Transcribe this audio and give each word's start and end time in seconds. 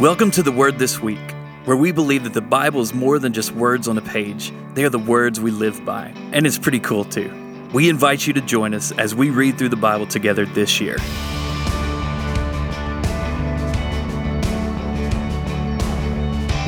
Welcome 0.00 0.30
to 0.32 0.42
the 0.42 0.52
Word 0.52 0.78
This 0.78 1.00
Week, 1.00 1.34
where 1.64 1.74
we 1.74 1.90
believe 1.90 2.24
that 2.24 2.34
the 2.34 2.42
Bible 2.42 2.82
is 2.82 2.92
more 2.92 3.18
than 3.18 3.32
just 3.32 3.52
words 3.52 3.88
on 3.88 3.96
a 3.96 4.02
page. 4.02 4.52
They 4.74 4.84
are 4.84 4.90
the 4.90 4.98
words 4.98 5.40
we 5.40 5.50
live 5.50 5.86
by, 5.86 6.12
and 6.32 6.46
it's 6.46 6.58
pretty 6.58 6.80
cool 6.80 7.02
too. 7.02 7.32
We 7.72 7.88
invite 7.88 8.26
you 8.26 8.34
to 8.34 8.42
join 8.42 8.74
us 8.74 8.92
as 8.92 9.14
we 9.14 9.30
read 9.30 9.56
through 9.56 9.70
the 9.70 9.76
Bible 9.76 10.06
together 10.06 10.44
this 10.44 10.82
year. 10.82 10.98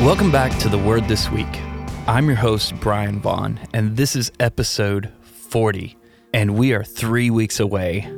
Welcome 0.00 0.32
back 0.32 0.58
to 0.60 0.70
the 0.70 0.78
Word 0.82 1.06
This 1.06 1.30
Week. 1.30 1.60
I'm 2.06 2.28
your 2.28 2.36
host, 2.36 2.80
Bryan 2.80 3.20
Vaughn, 3.20 3.60
and 3.74 3.94
this 3.94 4.16
is 4.16 4.32
episode 4.40 5.12
40. 5.20 5.98
And 6.32 6.56
we 6.56 6.72
are 6.72 6.82
three 6.82 7.28
weeks 7.28 7.60
away 7.60 8.10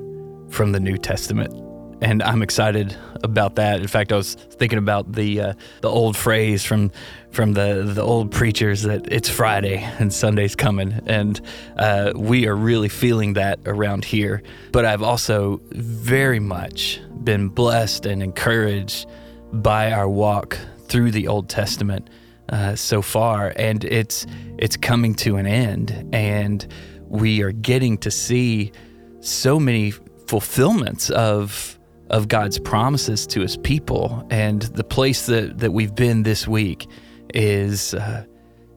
from 0.50 0.70
the 0.70 0.78
New 0.78 0.98
Testament 0.98 1.52
and 2.00 2.22
I'm 2.22 2.42
excited 2.42 2.96
about 3.22 3.56
that. 3.56 3.80
In 3.80 3.88
fact, 3.88 4.12
I 4.12 4.16
was 4.16 4.34
thinking 4.34 4.78
about 4.78 5.12
the 5.12 5.40
uh, 5.40 5.52
the 5.82 5.88
old 5.88 6.16
phrase 6.16 6.64
from 6.64 6.90
from 7.30 7.52
the 7.52 7.82
the 7.94 8.02
old 8.02 8.30
preachers 8.30 8.82
that 8.82 9.12
it's 9.12 9.28
Friday 9.28 9.78
and 9.98 10.12
Sunday's 10.12 10.56
coming, 10.56 11.00
and 11.06 11.40
uh, 11.76 12.12
we 12.14 12.46
are 12.46 12.56
really 12.56 12.88
feeling 12.88 13.34
that 13.34 13.60
around 13.66 14.04
here. 14.04 14.42
But 14.72 14.84
I've 14.84 15.02
also 15.02 15.60
very 15.72 16.40
much 16.40 17.00
been 17.22 17.48
blessed 17.48 18.06
and 18.06 18.22
encouraged 18.22 19.06
by 19.52 19.92
our 19.92 20.08
walk 20.08 20.58
through 20.88 21.10
the 21.10 21.28
Old 21.28 21.48
Testament 21.48 22.08
uh, 22.48 22.74
so 22.76 23.02
far, 23.02 23.52
and 23.56 23.84
it's 23.84 24.26
it's 24.58 24.76
coming 24.76 25.14
to 25.16 25.36
an 25.36 25.46
end, 25.46 26.08
and 26.12 26.66
we 27.08 27.42
are 27.42 27.52
getting 27.52 27.98
to 27.98 28.10
see 28.10 28.72
so 29.20 29.60
many 29.60 29.90
fulfillments 30.26 31.10
of 31.10 31.76
of 32.10 32.28
God's 32.28 32.58
promises 32.58 33.26
to 33.28 33.40
his 33.40 33.56
people. 33.56 34.26
And 34.30 34.62
the 34.62 34.84
place 34.84 35.26
that, 35.26 35.58
that 35.58 35.72
we've 35.72 35.94
been 35.94 36.22
this 36.22 36.46
week 36.46 36.86
is 37.32 37.94
uh, 37.94 38.24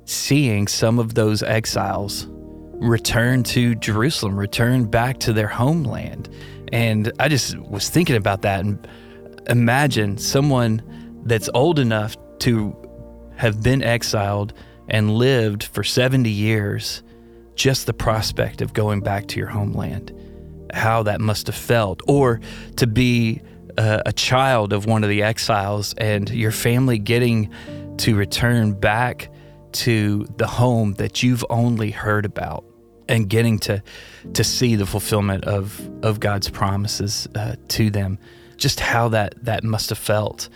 seeing 0.06 0.68
some 0.68 1.00
of 1.00 1.16
those 1.16 1.44
exiles 1.44 2.28
return 2.30 3.44
to 3.44 3.76
Jerusalem, 3.76 4.38
return 4.38 4.86
back 4.86 5.20
to 5.22 5.34
their 5.34 5.48
homeland. 5.48 6.30
And 6.72 7.12
I 7.20 7.28
just 7.28 7.58
was 7.58 7.90
thinking 7.90 8.16
about 8.16 8.42
that 8.44 8.62
and 8.62 8.88
imagine 9.50 10.18
someone 10.18 11.22
that's 11.26 11.50
old 11.54 11.80
enough 11.80 12.16
to 12.40 12.76
have 13.36 13.64
been 13.64 13.82
exiled 13.82 14.54
and 14.90 15.12
lived 15.12 15.64
for 15.64 15.84
70 15.84 16.30
years, 16.30 17.04
just 17.56 17.86
the 17.86 17.94
prospect 17.94 18.62
of 18.62 18.74
going 18.74 19.00
back 19.00 19.28
to 19.28 19.40
your 19.40 19.48
homeland 19.48 20.12
how 20.74 21.04
that 21.04 21.22
must 21.22 21.48
have 21.48 21.56
felt, 21.56 22.02
or 22.08 22.42
to 22.78 22.88
be 22.88 23.42
a, 23.78 24.04
a 24.08 24.14
child 24.14 24.74
of 24.74 24.86
one 24.86 25.04
of 25.04 25.10
the 25.10 25.24
exiles 25.24 25.94
and 25.98 26.30
your 26.30 26.52
family 26.52 26.98
getting 26.98 27.52
to 27.98 28.16
return 28.16 28.74
back 28.74 29.30
to 29.72 30.28
the 30.38 30.48
home 30.48 30.94
that 30.96 31.24
you've 31.24 31.46
only 31.50 31.92
heard 31.92 32.26
about 32.26 32.64
and 33.10 33.30
getting 33.30 33.60
to 33.60 33.84
to 34.34 34.44
see 34.44 34.76
the 34.76 34.86
fulfillment 34.86 35.46
of 35.46 35.90
of 36.04 36.20
God's 36.20 36.50
promises 36.50 37.28
uh, 37.36 37.56
to 37.70 37.90
them. 37.90 38.18
Just 38.58 38.80
how 38.80 39.10
that 39.10 39.36
that 39.44 39.64
must 39.64 39.90
have 39.90 39.98
felt. 39.98 40.50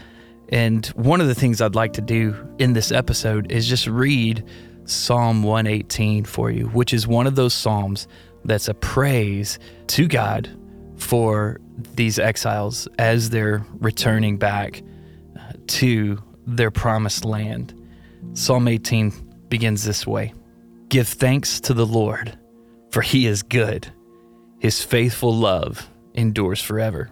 And 0.50 0.86
one 0.88 1.20
of 1.20 1.28
the 1.28 1.36
things 1.36 1.60
I'd 1.60 1.76
like 1.76 1.94
to 1.94 2.02
do 2.02 2.36
in 2.58 2.74
this 2.74 2.92
episode 2.92 3.52
is 3.52 3.68
just 3.68 3.86
read 3.88 4.46
Psalm 4.86 5.44
118 5.44 6.24
for 6.24 6.50
you 6.50 6.68
which 6.68 6.94
is 6.94 7.06
one 7.06 7.28
of 7.28 7.36
those 7.36 7.54
psalms 7.54 8.08
that's 8.48 8.68
a 8.68 8.74
praise 8.74 9.60
to 9.88 10.08
God 10.08 10.50
for 10.98 11.60
these 11.96 12.18
exiles 12.18 12.88
as 12.98 13.30
they're 13.30 13.64
returning 13.80 14.38
back 14.38 14.82
uh, 15.38 15.54
to 15.68 16.18
their 16.48 16.72
promised 16.72 17.26
land. 17.26 17.74
Psalm 18.34 18.68
18 18.68 19.12
begins 19.50 19.84
this 19.84 20.08
way 20.08 20.34
Give 20.90 21.08
thanks 21.08 21.60
to 21.62 21.74
the 21.74 21.86
Lord, 21.86 22.38
for 22.92 23.02
he 23.02 23.28
is 23.28 23.44
good. 23.44 23.92
His 24.60 24.82
faithful 24.82 25.36
love 25.36 25.90
endures 26.14 26.62
forever. 26.62 27.12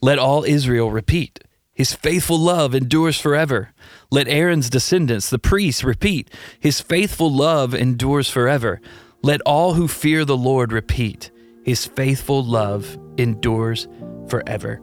Let 0.00 0.18
all 0.18 0.44
Israel 0.44 0.90
repeat, 0.90 1.42
His 1.72 1.94
faithful 1.94 2.38
love 2.38 2.74
endures 2.74 3.18
forever. 3.18 3.70
Let 4.10 4.28
Aaron's 4.28 4.70
descendants, 4.70 5.30
the 5.30 5.38
priests, 5.38 5.82
repeat, 5.82 6.30
His 6.60 6.80
faithful 6.80 7.32
love 7.32 7.74
endures 7.74 8.28
forever. 8.28 8.80
Let 9.24 9.40
all 9.46 9.72
who 9.72 9.88
fear 9.88 10.26
the 10.26 10.36
Lord 10.36 10.70
repeat, 10.70 11.30
His 11.64 11.86
faithful 11.86 12.44
love 12.44 12.98
endures 13.16 13.88
forever. 14.28 14.82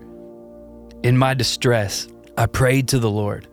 In 1.03 1.15
my 1.15 1.35
distress, 1.35 2.07
I 2.35 2.47
prayed 2.47 2.87
to 2.87 2.97
the 2.97 3.11
Lord, 3.11 3.47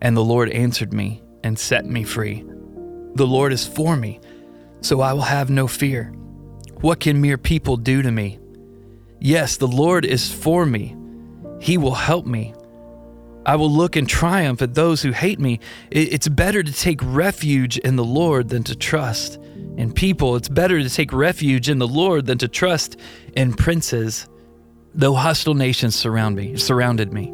and 0.00 0.16
the 0.16 0.24
Lord 0.24 0.48
answered 0.48 0.94
me 0.94 1.22
and 1.44 1.58
set 1.58 1.84
me 1.84 2.04
free. 2.04 2.42
The 3.16 3.26
Lord 3.26 3.52
is 3.52 3.66
for 3.66 3.96
me, 3.96 4.18
so 4.80 5.02
I 5.02 5.12
will 5.12 5.20
have 5.20 5.50
no 5.50 5.66
fear. 5.66 6.04
What 6.80 7.00
can 7.00 7.20
mere 7.20 7.36
people 7.36 7.76
do 7.76 8.00
to 8.00 8.10
me? 8.10 8.38
Yes, 9.18 9.58
the 9.58 9.68
Lord 9.68 10.06
is 10.06 10.32
for 10.32 10.64
me. 10.64 10.96
He 11.60 11.76
will 11.76 11.96
help 11.96 12.24
me. 12.24 12.54
I 13.44 13.56
will 13.56 13.70
look 13.70 13.94
in 13.94 14.06
triumph 14.06 14.62
at 14.62 14.72
those 14.72 15.02
who 15.02 15.12
hate 15.12 15.38
me. 15.38 15.60
It's 15.90 16.28
better 16.28 16.62
to 16.62 16.72
take 16.72 17.00
refuge 17.02 17.76
in 17.76 17.96
the 17.96 18.04
Lord 18.04 18.48
than 18.48 18.62
to 18.64 18.74
trust 18.74 19.38
in 19.76 19.92
people. 19.92 20.36
It's 20.36 20.48
better 20.48 20.82
to 20.82 20.90
take 20.90 21.12
refuge 21.12 21.68
in 21.68 21.78
the 21.78 21.88
Lord 21.88 22.26
than 22.26 22.38
to 22.38 22.48
trust 22.48 22.96
in 23.34 23.54
princes. 23.54 24.28
Though 24.94 25.14
hostile 25.14 25.54
nations 25.54 25.94
surround 25.94 26.36
me, 26.36 26.56
surrounded 26.56 27.12
me, 27.12 27.32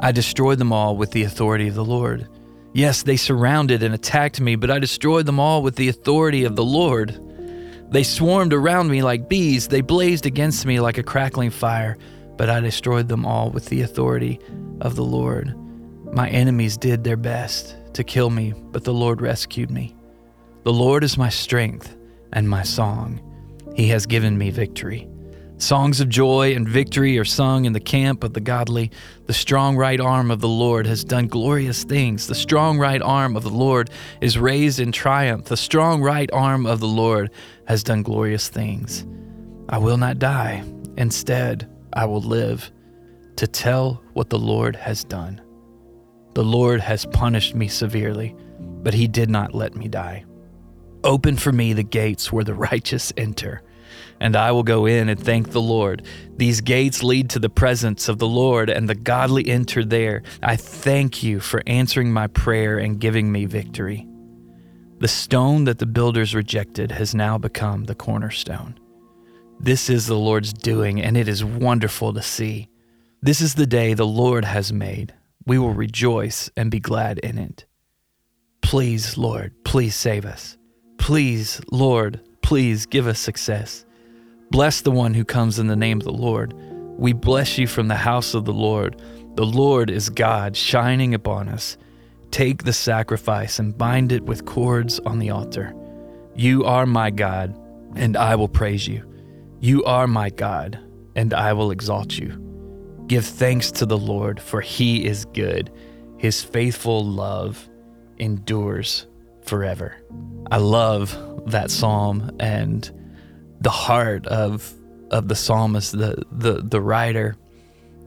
I 0.00 0.12
destroyed 0.12 0.58
them 0.58 0.72
all 0.72 0.96
with 0.96 1.12
the 1.12 1.24
authority 1.24 1.68
of 1.68 1.74
the 1.74 1.84
Lord. 1.84 2.28
Yes, 2.72 3.02
they 3.02 3.16
surrounded 3.16 3.82
and 3.82 3.94
attacked 3.94 4.40
me, 4.40 4.56
but 4.56 4.70
I 4.70 4.78
destroyed 4.78 5.26
them 5.26 5.40
all 5.40 5.62
with 5.62 5.76
the 5.76 5.88
authority 5.88 6.44
of 6.44 6.56
the 6.56 6.64
Lord. 6.64 7.18
They 7.90 8.02
swarmed 8.02 8.52
around 8.52 8.88
me 8.90 9.02
like 9.02 9.28
bees, 9.28 9.68
they 9.68 9.80
blazed 9.80 10.26
against 10.26 10.66
me 10.66 10.78
like 10.78 10.98
a 10.98 11.02
crackling 11.02 11.50
fire, 11.50 11.96
but 12.36 12.50
I 12.50 12.60
destroyed 12.60 13.08
them 13.08 13.24
all 13.24 13.50
with 13.50 13.66
the 13.66 13.82
authority 13.82 14.38
of 14.80 14.94
the 14.94 15.04
Lord. 15.04 15.54
My 16.12 16.28
enemies 16.28 16.76
did 16.76 17.02
their 17.02 17.16
best 17.16 17.76
to 17.94 18.04
kill 18.04 18.30
me, 18.30 18.54
but 18.70 18.84
the 18.84 18.94
Lord 18.94 19.20
rescued 19.20 19.70
me. 19.70 19.94
The 20.68 20.74
Lord 20.74 21.02
is 21.02 21.16
my 21.16 21.30
strength 21.30 21.96
and 22.30 22.46
my 22.46 22.62
song. 22.62 23.22
He 23.74 23.88
has 23.88 24.04
given 24.04 24.36
me 24.36 24.50
victory. 24.50 25.08
Songs 25.56 25.98
of 25.98 26.10
joy 26.10 26.54
and 26.54 26.68
victory 26.68 27.18
are 27.18 27.24
sung 27.24 27.64
in 27.64 27.72
the 27.72 27.80
camp 27.80 28.22
of 28.22 28.34
the 28.34 28.40
godly. 28.40 28.90
The 29.24 29.32
strong 29.32 29.78
right 29.78 29.98
arm 29.98 30.30
of 30.30 30.40
the 30.40 30.48
Lord 30.48 30.86
has 30.86 31.04
done 31.04 31.26
glorious 31.26 31.84
things. 31.84 32.26
The 32.26 32.34
strong 32.34 32.78
right 32.78 33.00
arm 33.00 33.34
of 33.34 33.44
the 33.44 33.48
Lord 33.48 33.88
is 34.20 34.36
raised 34.36 34.78
in 34.78 34.92
triumph. 34.92 35.46
The 35.46 35.56
strong 35.56 36.02
right 36.02 36.28
arm 36.34 36.66
of 36.66 36.80
the 36.80 36.86
Lord 36.86 37.30
has 37.66 37.82
done 37.82 38.02
glorious 38.02 38.50
things. 38.50 39.06
I 39.70 39.78
will 39.78 39.96
not 39.96 40.18
die. 40.18 40.62
Instead, 40.98 41.66
I 41.94 42.04
will 42.04 42.20
live 42.20 42.70
to 43.36 43.46
tell 43.46 44.02
what 44.12 44.28
the 44.28 44.38
Lord 44.38 44.76
has 44.76 45.02
done. 45.02 45.40
The 46.34 46.44
Lord 46.44 46.82
has 46.82 47.06
punished 47.06 47.54
me 47.54 47.68
severely, 47.68 48.36
but 48.82 48.92
he 48.92 49.08
did 49.08 49.30
not 49.30 49.54
let 49.54 49.74
me 49.74 49.88
die. 49.88 50.26
Open 51.04 51.36
for 51.36 51.52
me 51.52 51.72
the 51.72 51.82
gates 51.82 52.32
where 52.32 52.44
the 52.44 52.54
righteous 52.72 53.12
enter, 53.16 53.62
and 54.20 54.36
I 54.36 54.52
will 54.52 54.62
go 54.62 54.86
in 54.86 55.08
and 55.08 55.18
thank 55.18 55.50
the 55.50 55.60
Lord. 55.60 56.06
These 56.36 56.60
gates 56.60 57.02
lead 57.02 57.30
to 57.30 57.38
the 57.38 57.48
presence 57.48 58.08
of 58.08 58.18
the 58.18 58.28
Lord, 58.28 58.68
and 58.68 58.88
the 58.88 58.94
godly 58.94 59.48
enter 59.48 59.84
there. 59.84 60.22
I 60.42 60.56
thank 60.56 61.22
you 61.22 61.40
for 61.40 61.62
answering 61.66 62.12
my 62.12 62.26
prayer 62.26 62.78
and 62.78 63.00
giving 63.00 63.30
me 63.30 63.44
victory. 63.44 64.06
The 64.98 65.08
stone 65.08 65.64
that 65.64 65.78
the 65.78 65.86
builders 65.86 66.34
rejected 66.34 66.90
has 66.90 67.14
now 67.14 67.38
become 67.38 67.84
the 67.84 67.94
cornerstone. 67.94 68.78
This 69.60 69.88
is 69.88 70.06
the 70.06 70.18
Lord's 70.18 70.52
doing, 70.52 71.00
and 71.00 71.16
it 71.16 71.28
is 71.28 71.44
wonderful 71.44 72.12
to 72.14 72.22
see. 72.22 72.68
This 73.22 73.40
is 73.40 73.54
the 73.54 73.66
day 73.66 73.94
the 73.94 74.06
Lord 74.06 74.44
has 74.44 74.72
made. 74.72 75.14
We 75.46 75.58
will 75.58 75.72
rejoice 75.72 76.50
and 76.56 76.70
be 76.70 76.80
glad 76.80 77.18
in 77.18 77.38
it. 77.38 77.64
Please, 78.60 79.16
Lord, 79.16 79.54
please 79.64 79.94
save 79.94 80.26
us. 80.26 80.57
Please, 81.08 81.62
Lord, 81.72 82.20
please 82.42 82.84
give 82.84 83.06
us 83.06 83.18
success. 83.18 83.86
Bless 84.50 84.82
the 84.82 84.90
one 84.90 85.14
who 85.14 85.24
comes 85.24 85.58
in 85.58 85.66
the 85.66 85.74
name 85.74 85.96
of 85.96 86.04
the 86.04 86.12
Lord. 86.12 86.52
We 86.98 87.14
bless 87.14 87.56
you 87.56 87.66
from 87.66 87.88
the 87.88 87.94
house 87.94 88.34
of 88.34 88.44
the 88.44 88.52
Lord. 88.52 89.00
The 89.34 89.46
Lord 89.46 89.88
is 89.88 90.10
God 90.10 90.54
shining 90.54 91.14
upon 91.14 91.48
us. 91.48 91.78
Take 92.30 92.64
the 92.64 92.74
sacrifice 92.74 93.58
and 93.58 93.78
bind 93.78 94.12
it 94.12 94.24
with 94.24 94.44
cords 94.44 95.00
on 95.06 95.18
the 95.18 95.30
altar. 95.30 95.74
You 96.34 96.66
are 96.66 96.84
my 96.84 97.08
God, 97.08 97.58
and 97.96 98.14
I 98.14 98.34
will 98.36 98.46
praise 98.46 98.86
you. 98.86 99.02
You 99.60 99.84
are 99.84 100.06
my 100.06 100.28
God, 100.28 100.78
and 101.16 101.32
I 101.32 101.54
will 101.54 101.70
exalt 101.70 102.18
you. 102.18 102.36
Give 103.06 103.24
thanks 103.24 103.70
to 103.70 103.86
the 103.86 103.96
Lord, 103.96 104.42
for 104.42 104.60
he 104.60 105.06
is 105.06 105.24
good. 105.24 105.72
His 106.18 106.42
faithful 106.42 107.02
love 107.02 107.66
endures 108.18 109.06
forever. 109.48 109.96
I 110.50 110.58
love 110.58 111.16
that 111.50 111.70
psalm 111.70 112.36
and 112.38 112.90
the 113.60 113.70
heart 113.70 114.26
of 114.26 114.72
of 115.10 115.26
the 115.28 115.34
psalmist, 115.34 115.98
the 115.98 116.22
the 116.30 116.62
the 116.62 116.80
writer, 116.80 117.36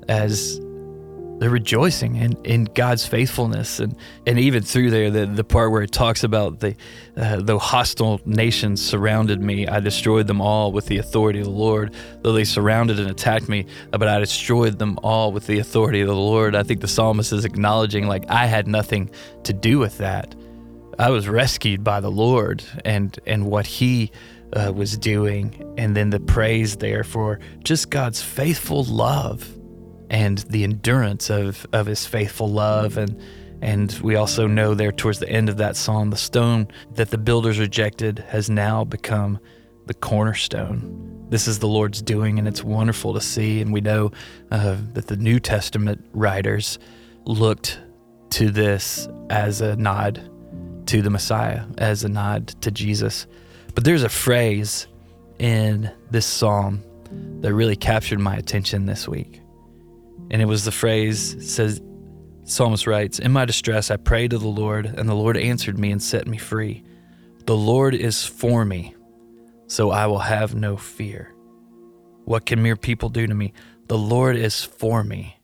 as 0.07 0.59
they're 1.41 1.49
rejoicing 1.49 2.17
in, 2.17 2.33
in 2.43 2.65
God's 2.65 3.07
faithfulness. 3.07 3.79
And, 3.79 3.95
and 4.27 4.37
even 4.37 4.61
through 4.61 4.91
there, 4.91 5.09
the, 5.09 5.25
the 5.25 5.43
part 5.43 5.71
where 5.71 5.81
it 5.81 5.91
talks 5.91 6.23
about 6.23 6.59
the, 6.59 6.75
uh, 7.17 7.37
though 7.41 7.57
hostile 7.57 8.21
nations 8.25 8.79
surrounded 8.79 9.41
me, 9.41 9.67
I 9.67 9.79
destroyed 9.79 10.27
them 10.27 10.39
all 10.39 10.71
with 10.71 10.85
the 10.85 10.99
authority 10.99 11.39
of 11.39 11.45
the 11.45 11.51
Lord. 11.51 11.95
Though 12.21 12.33
they 12.33 12.43
surrounded 12.43 12.99
and 12.99 13.09
attacked 13.09 13.49
me, 13.49 13.65
but 13.89 14.07
I 14.07 14.19
destroyed 14.19 14.77
them 14.77 14.99
all 15.01 15.31
with 15.31 15.47
the 15.47 15.57
authority 15.57 16.01
of 16.01 16.07
the 16.07 16.15
Lord. 16.15 16.53
I 16.53 16.61
think 16.61 16.79
the 16.79 16.87
psalmist 16.87 17.33
is 17.33 17.43
acknowledging, 17.43 18.05
like, 18.05 18.29
I 18.29 18.45
had 18.45 18.67
nothing 18.67 19.09
to 19.45 19.51
do 19.51 19.79
with 19.79 19.97
that. 19.97 20.35
I 20.99 21.09
was 21.09 21.27
rescued 21.27 21.83
by 21.83 21.99
the 21.99 22.11
Lord 22.11 22.63
and, 22.85 23.17
and 23.25 23.45
what 23.45 23.65
He 23.65 24.11
uh, 24.53 24.71
was 24.73 24.97
doing. 24.97 25.73
And 25.77 25.95
then 25.95 26.09
the 26.09 26.19
praise 26.19 26.77
there 26.77 27.03
for 27.03 27.39
just 27.63 27.89
God's 27.89 28.21
faithful 28.21 28.83
love 28.83 29.57
and 30.09 30.39
the 30.39 30.63
endurance 30.63 31.29
of, 31.29 31.65
of 31.71 31.87
his 31.87 32.05
faithful 32.05 32.49
love. 32.49 32.97
And, 32.97 33.21
and 33.61 33.91
we 34.03 34.15
also 34.15 34.47
know 34.47 34.73
there 34.73 34.91
towards 34.91 35.19
the 35.19 35.29
end 35.29 35.47
of 35.49 35.57
that 35.57 35.75
psalm, 35.75 36.09
the 36.09 36.17
stone 36.17 36.67
that 36.95 37.11
the 37.11 37.17
builders 37.17 37.59
rejected 37.59 38.19
has 38.27 38.49
now 38.49 38.83
become 38.83 39.39
the 39.85 39.93
cornerstone. 39.93 41.27
This 41.29 41.47
is 41.47 41.59
the 41.59 41.67
Lord's 41.67 42.01
doing, 42.01 42.37
and 42.39 42.47
it's 42.47 42.63
wonderful 42.63 43.13
to 43.13 43.21
see. 43.21 43.61
And 43.61 43.71
we 43.71 43.79
know 43.79 44.11
uh, 44.51 44.75
that 44.93 45.07
the 45.07 45.15
New 45.15 45.39
Testament 45.39 46.05
writers 46.11 46.77
looked 47.23 47.79
to 48.31 48.51
this 48.51 49.07
as 49.29 49.61
a 49.61 49.77
nod 49.77 50.30
to 50.91 51.01
the 51.01 51.09
Messiah, 51.09 51.63
as 51.77 52.03
a 52.03 52.09
nod 52.09 52.49
to 52.59 52.69
Jesus. 52.69 53.25
But 53.75 53.85
there's 53.85 54.03
a 54.03 54.09
phrase 54.09 54.87
in 55.39 55.89
this 56.09 56.25
psalm 56.25 56.83
that 57.39 57.53
really 57.53 57.77
captured 57.77 58.19
my 58.19 58.35
attention 58.35 58.87
this 58.87 59.07
week. 59.07 59.39
And 60.31 60.41
it 60.41 60.45
was 60.45 60.65
the 60.65 60.71
phrase 60.73 61.49
says 61.49 61.81
Psalmist 62.43 62.87
writes, 62.87 63.19
In 63.19 63.31
my 63.31 63.45
distress 63.45 63.89
I 63.89 63.95
prayed 63.95 64.31
to 64.31 64.37
the 64.37 64.49
Lord, 64.49 64.85
and 64.85 65.07
the 65.07 65.13
Lord 65.13 65.37
answered 65.37 65.79
me 65.79 65.91
and 65.91 66.03
set 66.03 66.27
me 66.27 66.37
free. 66.37 66.83
The 67.45 67.55
Lord 67.55 67.95
is 67.95 68.25
for 68.25 68.65
me, 68.65 68.93
so 69.67 69.91
I 69.91 70.07
will 70.07 70.19
have 70.19 70.55
no 70.55 70.75
fear. 70.75 71.33
What 72.25 72.45
can 72.45 72.61
mere 72.61 72.75
people 72.75 73.07
do 73.07 73.25
to 73.27 73.33
me? 73.33 73.53
The 73.87 73.97
Lord 73.97 74.35
is 74.35 74.61
for 74.61 75.05
me. 75.05 75.39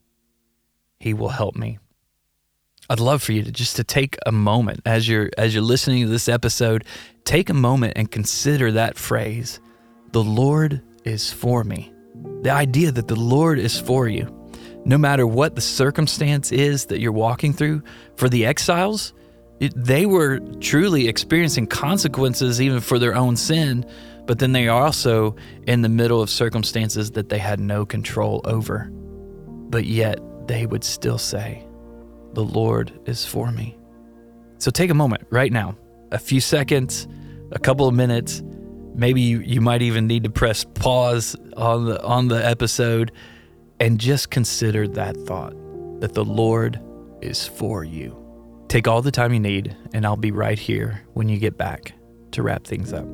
He 1.00 1.14
will 1.14 1.30
help 1.30 1.56
me. 1.56 1.80
I'd 2.90 3.00
love 3.00 3.22
for 3.22 3.34
you 3.34 3.44
to 3.44 3.52
just 3.52 3.76
to 3.76 3.84
take 3.84 4.18
a 4.26 4.32
moment 4.32 4.82
as 4.86 5.08
you're 5.08 5.30
as 5.38 5.54
you're 5.54 5.64
listening 5.64 6.04
to 6.04 6.10
this 6.10 6.30
episode, 6.30 6.86
take 7.26 7.50
a 7.50 7.54
moment 7.54 7.94
and 7.96 8.10
consider 8.10 8.72
that 8.74 8.98
phrase. 8.98 9.60
The 10.12 10.24
Lord 10.24 10.82
is 11.04 11.32
for 11.32 11.64
me. 11.64 11.92
The 12.42 12.52
idea 12.52 12.92
that 12.92 13.08
the 13.08 13.16
Lord 13.16 13.60
is 13.60 13.80
for 13.80 14.08
you 14.08 14.34
no 14.88 14.98
matter 14.98 15.28
what 15.28 15.54
the 15.54 15.62
circumstance 15.62 16.54
is 16.54 16.86
that 16.86 17.02
you're 17.02 17.12
walking 17.12 17.52
through. 17.52 17.84
For 18.16 18.30
the 18.30 18.46
exiles, 18.46 19.14
it, 19.60 19.74
they 19.76 20.06
were 20.06 20.40
truly 20.62 21.10
experiencing 21.10 21.68
consequences 21.68 22.62
even 22.62 22.80
for 22.80 22.98
their 22.98 23.14
own 23.14 23.36
sin, 23.36 23.86
but 24.26 24.40
then 24.40 24.54
they 24.54 24.70
are 24.70 24.82
also 24.82 25.36
in 25.68 25.82
the 25.82 25.90
middle 25.90 26.22
of 26.22 26.30
circumstances 26.30 27.12
that 27.12 27.28
they 27.28 27.38
had 27.38 27.60
no 27.60 27.86
control 27.86 28.40
over. 28.46 28.90
But 29.70 29.84
yet 29.84 30.20
they 30.48 30.66
would 30.66 30.86
still 30.86 31.18
say, 31.18 31.67
The 32.38 32.44
Lord 32.44 32.92
is 33.08 33.26
for 33.26 33.52
me. 33.52 33.76
So 34.60 34.70
take 34.70 34.92
a 34.92 34.94
moment 34.94 35.26
right 35.32 35.52
now, 35.52 35.76
a 36.12 36.20
few 36.20 36.40
seconds, 36.40 37.08
a 37.52 37.58
couple 37.58 37.88
of 37.88 37.96
minutes. 37.96 38.44
Maybe 38.94 39.22
you, 39.22 39.40
you 39.40 39.60
might 39.60 39.82
even 39.82 40.06
need 40.06 40.24
to 40.24 40.30
press 40.30 40.64
pause 40.64 41.36
on 41.56 41.86
the 41.86 42.04
on 42.04 42.28
the 42.28 42.46
episode 42.46 43.12
and 43.80 44.00
just 44.00 44.30
consider 44.30 44.88
that 44.90 45.18
thought 45.18 45.56
that 46.00 46.14
the 46.14 46.24
Lord 46.24 46.80
is 47.24 47.48
for 47.48 47.84
you. 47.84 48.16
Take 48.68 48.88
all 48.88 49.02
the 49.02 49.10
time 49.10 49.34
you 49.34 49.40
need, 49.40 49.76
and 49.96 50.06
I'll 50.06 50.16
be 50.16 50.30
right 50.30 50.60
here 50.60 51.02
when 51.16 51.30
you 51.30 51.40
get 51.40 51.58
back 51.58 51.94
to 52.34 52.44
wrap 52.44 52.66
things 52.66 52.94
up. 52.94 53.08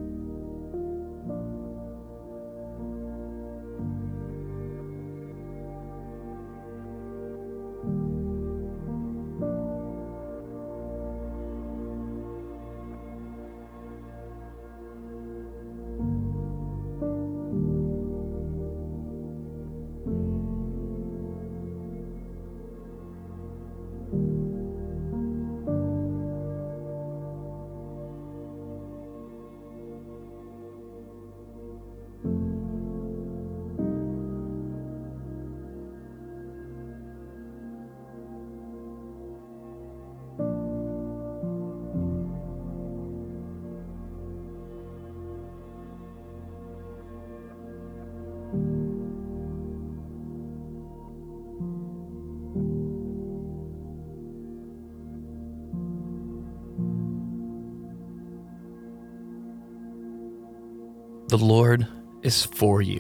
The 61.34 61.40
Lord 61.40 61.88
is 62.22 62.46
for 62.46 62.80
you. 62.80 63.00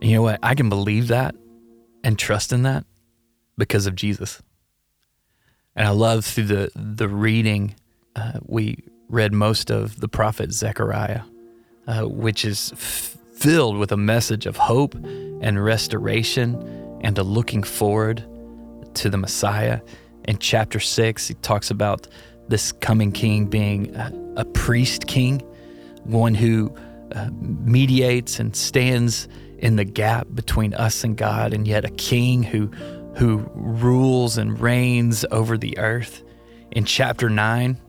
And 0.00 0.08
you 0.08 0.14
know 0.14 0.22
what? 0.22 0.38
I 0.44 0.54
can 0.54 0.68
believe 0.68 1.08
that 1.08 1.34
and 2.04 2.16
trust 2.16 2.52
in 2.52 2.62
that 2.62 2.84
because 3.58 3.88
of 3.88 3.96
Jesus. 3.96 4.40
And 5.74 5.88
I 5.88 5.90
love 5.90 6.24
through 6.24 6.44
the 6.44 6.70
the 6.76 7.08
reading, 7.08 7.74
uh, 8.14 8.38
we 8.44 8.84
read 9.08 9.32
most 9.32 9.72
of 9.72 9.98
the 9.98 10.06
prophet 10.06 10.52
Zechariah, 10.52 11.22
uh, 11.88 12.02
which 12.02 12.44
is 12.44 12.70
f- 12.74 13.16
filled 13.34 13.76
with 13.76 13.90
a 13.90 13.96
message 13.96 14.46
of 14.46 14.56
hope 14.56 14.94
and 14.94 15.64
restoration 15.64 16.54
and 17.00 17.18
a 17.18 17.24
looking 17.24 17.64
forward 17.64 18.24
to 18.94 19.10
the 19.10 19.18
Messiah. 19.18 19.80
In 20.28 20.38
chapter 20.38 20.78
six, 20.78 21.26
he 21.26 21.34
talks 21.34 21.72
about 21.72 22.06
this 22.46 22.70
coming 22.70 23.10
king 23.10 23.46
being 23.46 23.96
a, 23.96 24.12
a 24.36 24.44
priest 24.44 25.08
king, 25.08 25.40
one 26.04 26.32
who 26.32 26.72
uh, 27.16 27.30
mediates 27.32 28.38
and 28.38 28.54
stands 28.54 29.26
in 29.58 29.76
the 29.76 29.84
gap 29.84 30.26
between 30.34 30.74
us 30.74 31.02
and 31.02 31.16
God, 31.16 31.54
and 31.54 31.66
yet 31.66 31.84
a 31.84 31.90
king 31.90 32.42
who 32.42 32.66
who 33.16 33.38
rules 33.54 34.36
and 34.36 34.60
reigns 34.60 35.24
over 35.30 35.56
the 35.56 35.78
earth. 35.78 36.22
In 36.72 36.84
chapter 36.84 37.30
nine, 37.30 37.80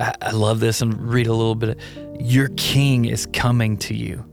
I, 0.00 0.14
I 0.22 0.30
love 0.30 0.60
this 0.60 0.80
and 0.80 0.98
read 0.98 1.26
a 1.26 1.34
little 1.34 1.54
bit. 1.54 1.78
Your 2.18 2.48
king 2.56 3.04
is 3.04 3.26
coming 3.34 3.76
to 3.78 3.94
you. 3.94 4.24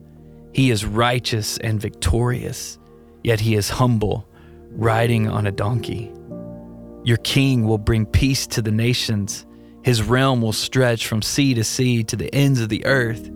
He 0.54 0.72
is 0.72 0.86
righteous 0.86 1.58
and 1.58 1.82
victorious, 1.82 2.80
yet 3.26 3.42
he 3.42 3.56
is 3.56 3.70
humble, 3.70 4.30
riding 4.72 5.28
on 5.28 5.48
a 5.48 5.52
donkey. 5.52 6.14
Your 7.04 7.18
king 7.18 7.68
will 7.68 7.78
bring 7.78 8.06
peace 8.06 8.48
to 8.48 8.62
the 8.62 8.72
nations. 8.72 9.46
His 9.84 10.02
realm 10.02 10.42
will 10.42 10.54
stretch 10.54 11.08
from 11.08 11.22
sea 11.22 11.54
to 11.56 11.66
sea 11.66 12.06
to 12.06 12.16
the 12.16 12.34
ends 12.34 12.62
of 12.62 12.70
the 12.70 12.86
earth 12.86 13.30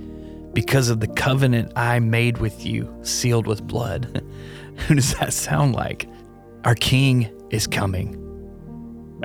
because 0.53 0.89
of 0.89 0.99
the 0.99 1.07
covenant 1.07 1.73
I 1.75 1.99
made 1.99 2.37
with 2.37 2.65
you, 2.65 2.93
sealed 3.01 3.47
with 3.47 3.65
blood. 3.65 4.23
Who 4.87 4.95
does 4.95 5.13
that 5.15 5.33
sound 5.33 5.75
like? 5.75 6.07
Our 6.63 6.75
King 6.75 7.31
is 7.49 7.67
coming. 7.67 8.19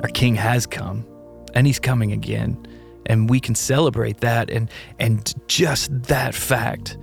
Our 0.03 0.09
King 0.09 0.35
has 0.35 0.65
come, 0.65 1.05
and 1.53 1.65
He's 1.65 1.79
coming 1.79 2.11
again. 2.11 2.65
And 3.05 3.29
we 3.29 3.39
can 3.39 3.55
celebrate 3.55 4.19
that 4.19 4.51
and, 4.51 4.69
and 4.99 5.33
just 5.47 6.03
that 6.03 6.35
fact, 6.35 6.97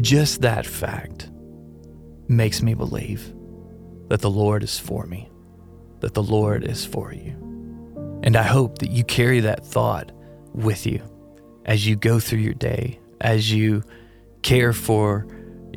just 0.00 0.40
that 0.40 0.66
fact 0.66 1.30
makes 2.26 2.62
me 2.62 2.74
believe 2.74 3.32
that 4.08 4.20
the 4.20 4.30
Lord 4.30 4.64
is 4.64 4.78
for 4.78 5.06
me, 5.06 5.30
that 6.00 6.14
the 6.14 6.22
Lord 6.22 6.64
is 6.64 6.84
for 6.84 7.12
you. 7.12 7.30
And 8.24 8.36
I 8.36 8.42
hope 8.42 8.78
that 8.78 8.90
you 8.90 9.04
carry 9.04 9.40
that 9.40 9.64
thought 9.64 10.10
with 10.52 10.84
you 10.84 11.00
as 11.64 11.86
you 11.86 11.96
go 11.96 12.18
through 12.18 12.40
your 12.40 12.54
day, 12.54 12.98
as 13.20 13.52
you 13.52 13.82
care 14.42 14.72
for 14.72 15.26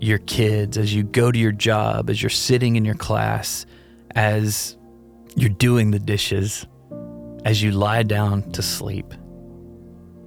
your 0.02 0.18
kids, 0.20 0.78
as 0.78 0.94
you 0.94 1.04
go 1.04 1.32
to 1.32 1.40
your 1.40 1.52
job, 1.52 2.10
as 2.10 2.22
you're 2.22 2.30
sitting 2.30 2.76
in 2.76 2.86
your 2.86 2.96
class, 2.96 3.66
as 4.16 4.78
you're 5.36 5.50
doing 5.50 5.92
the 5.92 6.00
dishes, 6.00 6.66
as 7.46 7.62
you 7.62 7.72
lie 7.72 8.04
down 8.04 8.52
to 8.52 8.62
sleep, 8.62 9.14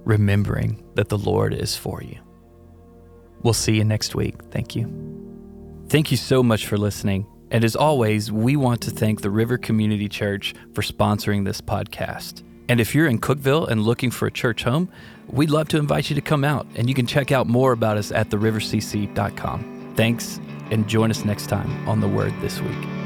remembering 0.05 0.83
that 0.95 1.09
the 1.09 1.17
Lord 1.17 1.53
is 1.53 1.75
for 1.75 2.01
you. 2.01 2.17
We'll 3.43 3.53
see 3.53 3.75
you 3.75 3.83
next 3.83 4.15
week. 4.15 4.35
Thank 4.51 4.75
you. 4.75 4.87
Thank 5.89 6.11
you 6.11 6.17
so 6.17 6.43
much 6.43 6.67
for 6.67 6.77
listening. 6.77 7.25
And 7.51 7.63
as 7.63 7.75
always, 7.75 8.31
we 8.31 8.55
want 8.55 8.81
to 8.81 8.91
thank 8.91 9.21
the 9.21 9.31
River 9.31 9.57
Community 9.57 10.07
Church 10.07 10.53
for 10.73 10.81
sponsoring 10.81 11.45
this 11.45 11.61
podcast. 11.61 12.43
And 12.69 12.79
if 12.79 12.93
you're 12.93 13.07
in 13.07 13.19
Cookeville 13.19 13.67
and 13.67 13.83
looking 13.83 14.11
for 14.11 14.27
a 14.27 14.31
church 14.31 14.63
home, 14.63 14.89
we'd 15.27 15.49
love 15.49 15.67
to 15.69 15.77
invite 15.77 16.09
you 16.09 16.15
to 16.15 16.21
come 16.21 16.43
out, 16.43 16.67
and 16.75 16.87
you 16.87 16.93
can 16.93 17.07
check 17.07 17.31
out 17.31 17.47
more 17.47 17.71
about 17.71 17.97
us 17.97 18.11
at 18.11 18.29
therivercc.com. 18.29 19.93
Thanks, 19.95 20.39
and 20.69 20.87
join 20.87 21.09
us 21.09 21.25
next 21.25 21.47
time 21.47 21.89
on 21.89 21.99
The 21.99 22.07
Word 22.07 22.33
This 22.41 22.61
Week. 22.61 22.98